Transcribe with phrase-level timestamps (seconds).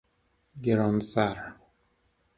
[0.63, 1.35] گرانسر